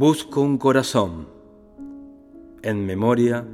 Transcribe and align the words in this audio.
Busco 0.00 0.40
un 0.40 0.56
corazón 0.56 1.28
en 2.62 2.86
memoria 2.86 3.46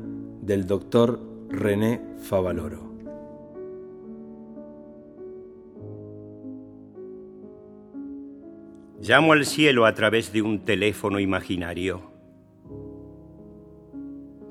del 0.42 0.64
doctor 0.64 1.19
René 1.48 2.00
Favaloro. 2.19 2.89
Llamo 9.00 9.33
al 9.33 9.44
cielo 9.44 9.86
a 9.86 9.94
través 9.94 10.33
de 10.33 10.42
un 10.42 10.61
teléfono 10.61 11.19
imaginario. 11.19 12.02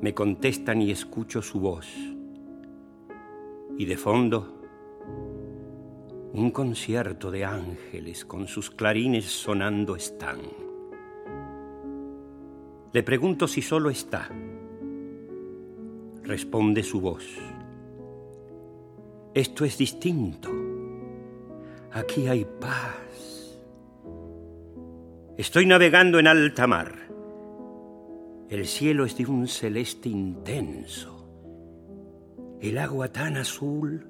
Me 0.02 0.14
contestan 0.14 0.82
y 0.82 0.92
escucho 0.92 1.42
su 1.42 1.62
voz. 1.62 1.88
Y 3.78 3.86
de 3.86 3.96
fondo, 3.96 4.62
un 6.34 6.52
concierto 6.52 7.32
de 7.32 7.46
ángeles 7.46 8.26
con 8.26 8.48
sus 8.48 8.70
clarines 8.70 9.24
sonando 9.24 9.96
están. 9.96 10.65
Le 12.96 13.04
pregunto 13.04 13.46
si 13.46 13.62
solo 13.62 13.90
está. 13.90 14.30
Responde 16.24 16.82
su 16.82 17.02
voz. 17.02 17.28
Esto 19.34 19.66
es 19.66 19.78
distinto. 19.78 20.50
Aquí 21.92 22.26
hay 22.28 22.46
paz. 22.46 23.60
Estoy 25.38 25.66
navegando 25.66 26.20
en 26.20 26.28
alta 26.28 26.68
mar. 26.68 26.96
El 28.48 28.66
cielo 28.66 29.04
es 29.04 29.18
de 29.18 29.26
un 29.26 29.50
celeste 29.50 30.08
intenso. 30.08 31.28
El 32.62 32.78
agua 32.78 33.10
tan 33.10 33.36
azul. 33.36 34.08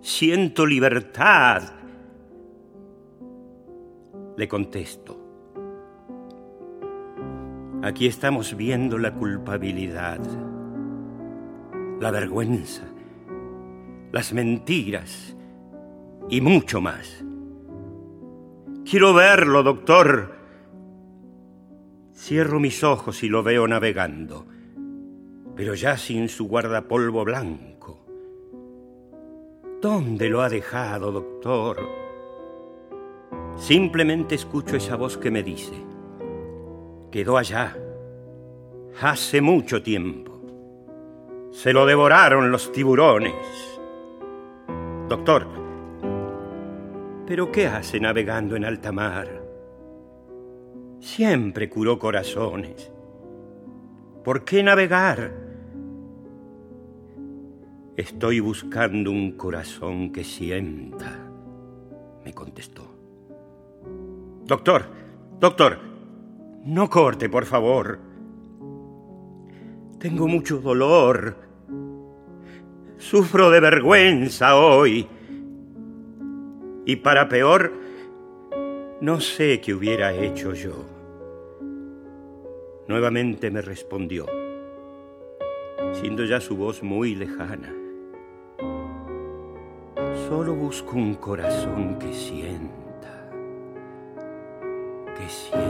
Siento 0.00 0.64
libertad. 0.64 1.64
Le 4.36 4.46
contesto. 4.46 5.19
Aquí 7.82 8.06
estamos 8.06 8.54
viendo 8.58 8.98
la 8.98 9.14
culpabilidad, 9.14 10.20
la 11.98 12.10
vergüenza, 12.10 12.82
las 14.12 14.34
mentiras 14.34 15.34
y 16.28 16.42
mucho 16.42 16.82
más. 16.82 17.24
Quiero 18.84 19.14
verlo, 19.14 19.62
doctor. 19.62 20.36
Cierro 22.14 22.60
mis 22.60 22.84
ojos 22.84 23.22
y 23.22 23.30
lo 23.30 23.42
veo 23.42 23.66
navegando, 23.66 24.46
pero 25.56 25.74
ya 25.74 25.96
sin 25.96 26.28
su 26.28 26.48
guardapolvo 26.48 27.24
blanco. 27.24 28.04
¿Dónde 29.80 30.28
lo 30.28 30.42
ha 30.42 30.50
dejado, 30.50 31.12
doctor? 31.12 31.78
Simplemente 33.56 34.34
escucho 34.34 34.76
esa 34.76 34.96
voz 34.96 35.16
que 35.16 35.30
me 35.30 35.42
dice, 35.42 35.72
quedó 37.10 37.36
allá, 37.36 37.76
hace 39.00 39.40
mucho 39.40 39.82
tiempo. 39.82 40.30
Se 41.50 41.72
lo 41.72 41.84
devoraron 41.84 42.50
los 42.50 42.70
tiburones. 42.72 43.34
Doctor, 45.08 45.46
¿pero 47.26 47.50
qué 47.50 47.66
hace 47.66 47.98
navegando 47.98 48.56
en 48.56 48.64
alta 48.64 48.92
mar? 48.92 49.42
Siempre 51.00 51.68
curó 51.68 51.98
corazones. 51.98 52.92
¿Por 54.22 54.44
qué 54.44 54.62
navegar? 54.62 55.32
Estoy 57.96 58.40
buscando 58.40 59.10
un 59.10 59.32
corazón 59.32 60.12
que 60.12 60.22
sienta, 60.24 61.18
me 62.24 62.32
contestó. 62.32 62.86
Doctor, 64.44 64.84
doctor, 65.38 65.89
no 66.64 66.90
corte, 66.90 67.28
por 67.28 67.44
favor. 67.44 67.98
Tengo 69.98 70.28
mucho 70.28 70.58
dolor. 70.58 71.36
Sufro 72.96 73.50
de 73.50 73.60
vergüenza 73.60 74.56
hoy. 74.56 75.06
Y 76.86 76.96
para 76.96 77.28
peor, 77.28 77.72
no 79.00 79.20
sé 79.20 79.60
qué 79.60 79.74
hubiera 79.74 80.12
hecho 80.12 80.54
yo. 80.54 80.84
Nuevamente 82.88 83.50
me 83.50 83.62
respondió, 83.62 84.26
siendo 85.92 86.24
ya 86.24 86.40
su 86.40 86.56
voz 86.56 86.82
muy 86.82 87.14
lejana. 87.14 87.72
Solo 90.28 90.54
busco 90.54 90.96
un 90.96 91.14
corazón 91.14 91.98
que 91.98 92.12
sienta, 92.12 93.30
que 95.16 95.28
sienta, 95.28 95.69